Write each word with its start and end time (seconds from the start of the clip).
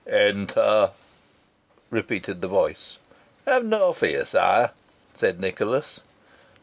"Enter!" 0.07 0.89
repeated 1.91 2.41
the 2.41 2.47
voice. 2.47 2.97
"Have 3.45 3.63
no 3.63 3.93
fear, 3.93 4.25
sire," 4.25 4.71
said 5.13 5.39
Nicholas. 5.39 5.99